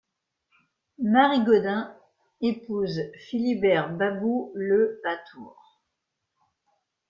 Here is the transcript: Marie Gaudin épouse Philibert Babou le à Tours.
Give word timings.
Marie 0.97 1.43
Gaudin 1.43 1.95
épouse 2.41 3.01
Philibert 3.27 3.95
Babou 3.95 4.51
le 4.55 4.99
à 5.05 5.15
Tours. 5.29 5.83